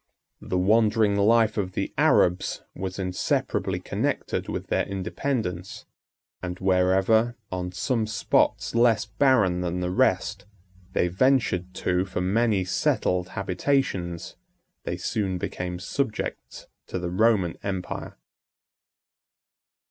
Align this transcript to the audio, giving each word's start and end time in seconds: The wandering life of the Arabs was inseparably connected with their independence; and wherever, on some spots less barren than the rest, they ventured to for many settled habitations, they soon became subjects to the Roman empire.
The 0.41 0.57
wandering 0.57 1.15
life 1.15 1.57
of 1.57 1.73
the 1.73 1.93
Arabs 1.95 2.63
was 2.73 2.97
inseparably 2.97 3.79
connected 3.79 4.49
with 4.49 4.65
their 4.65 4.83
independence; 4.87 5.85
and 6.41 6.57
wherever, 6.59 7.35
on 7.51 7.71
some 7.71 8.07
spots 8.07 8.73
less 8.73 9.05
barren 9.05 9.61
than 9.61 9.79
the 9.79 9.91
rest, 9.91 10.47
they 10.93 11.07
ventured 11.07 11.75
to 11.75 12.05
for 12.05 12.19
many 12.19 12.65
settled 12.65 13.29
habitations, 13.37 14.37
they 14.85 14.97
soon 14.97 15.37
became 15.37 15.77
subjects 15.77 16.65
to 16.87 16.97
the 16.97 17.11
Roman 17.11 17.55
empire. 17.61 18.17